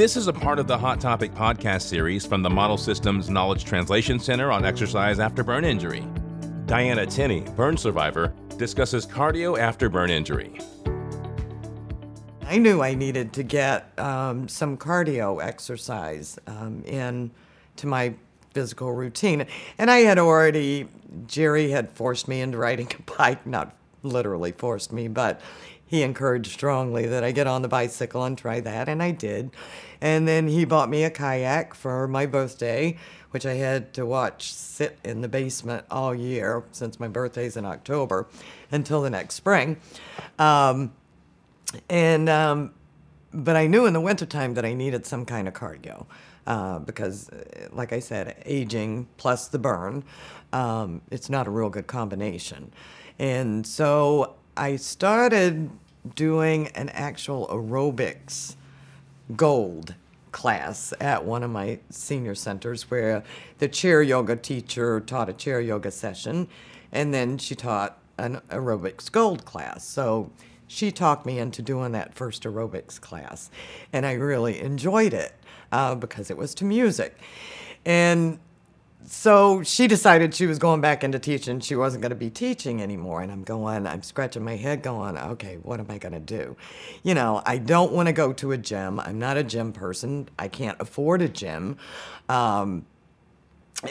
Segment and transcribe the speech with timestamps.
[0.00, 3.66] This is a part of the Hot Topic podcast series from the Model Systems Knowledge
[3.66, 6.06] Translation Center on exercise after burn injury.
[6.64, 10.58] Diana Tinney, burn survivor, discusses cardio after burn injury.
[12.46, 17.30] I knew I needed to get um, some cardio exercise um, in
[17.76, 18.14] to my
[18.54, 19.44] physical routine.
[19.76, 20.88] And I had already,
[21.26, 25.40] Jerry had forced me into riding a bike, not literally forced me, but
[25.84, 29.50] he encouraged strongly that I get on the bicycle and try that, and I did.
[30.00, 32.96] And then he bought me a kayak for my birthday,
[33.32, 37.64] which I had to watch sit in the basement all year since my birthday's in
[37.64, 38.28] October
[38.70, 39.78] until the next spring.
[40.38, 40.92] Um,
[41.88, 42.72] and um,
[43.32, 46.06] but I knew in the wintertime that I needed some kind of cardio
[46.50, 50.02] uh, because, uh, like I said, aging plus the burn,
[50.52, 52.72] um, it's not a real good combination.
[53.20, 55.70] And so I started
[56.16, 58.56] doing an actual aerobics
[59.36, 59.94] gold
[60.32, 63.22] class at one of my senior centers where
[63.58, 66.48] the chair yoga teacher taught a chair yoga session
[66.90, 69.84] and then she taught an aerobics gold class.
[69.84, 70.32] So
[70.70, 73.50] she talked me into doing that first aerobics class,
[73.92, 75.34] and I really enjoyed it
[75.72, 77.18] uh, because it was to music.
[77.84, 78.38] And
[79.04, 81.58] so she decided she was going back into teaching.
[81.58, 83.20] She wasn't going to be teaching anymore.
[83.20, 86.56] And I'm going, I'm scratching my head, going, okay, what am I going to do?
[87.02, 89.00] You know, I don't want to go to a gym.
[89.00, 90.28] I'm not a gym person.
[90.38, 91.78] I can't afford a gym.
[92.28, 92.86] Um,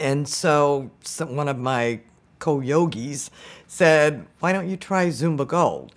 [0.00, 2.00] and so, so one of my
[2.38, 3.30] co yogis
[3.66, 5.92] said, why don't you try Zumba Gold?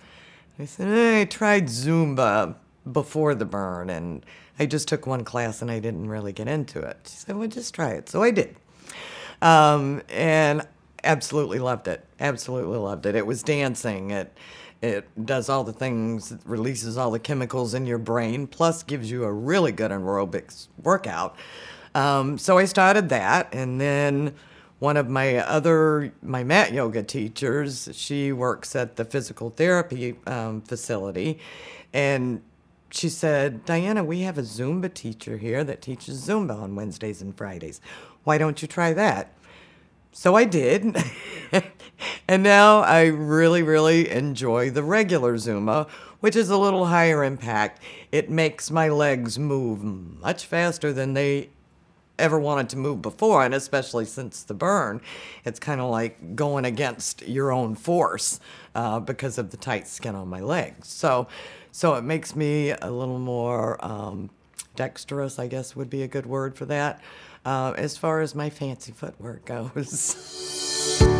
[0.58, 2.54] I said, eh, I tried Zumba
[2.90, 4.24] before the burn, and
[4.58, 6.98] I just took one class and I didn't really get into it.
[7.04, 8.08] She said, well, just try it.
[8.08, 8.56] So I did.
[9.42, 10.66] Um, and
[11.02, 12.04] absolutely loved it.
[12.20, 13.16] Absolutely loved it.
[13.16, 14.10] It was dancing.
[14.10, 14.36] It,
[14.80, 19.10] it does all the things, it releases all the chemicals in your brain, plus gives
[19.10, 21.36] you a really good aerobics workout.
[21.94, 24.34] Um, so I started that, and then
[24.84, 30.60] one of my other my mat yoga teachers she works at the physical therapy um,
[30.60, 31.38] facility.
[31.94, 32.42] And
[32.90, 37.34] she said diana we have a zumba teacher here that teaches zumba on wednesdays and
[37.34, 37.80] fridays.
[38.24, 39.32] Why don't you try that?
[40.12, 40.96] So i did.
[42.28, 45.88] And now i really really enjoy the regular zumba
[46.20, 47.82] which is a little higher impact.
[48.10, 51.50] It makes my legs move much faster than they
[52.18, 55.00] ever wanted to move before, and especially since the burn,
[55.44, 58.40] it's kind of like going against your own force
[58.74, 60.88] uh, because of the tight skin on my legs.
[60.88, 61.26] So,
[61.72, 64.30] so it makes me a little more um,
[64.76, 67.00] dexterous, I guess would be a good word for that,
[67.44, 71.00] uh, as far as my fancy footwork goes.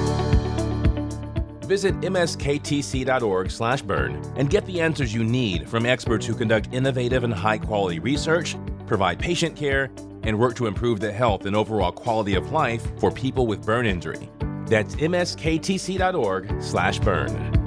[1.65, 8.01] Visit msktc.org/burn and get the answers you need from experts who conduct innovative and high-quality
[8.01, 8.55] research,
[8.87, 9.91] provide patient care,
[10.25, 13.87] and work to improve the health and overall quality of life for people with burn
[13.87, 14.29] injury.
[14.67, 17.64] That's msktc.org/burn.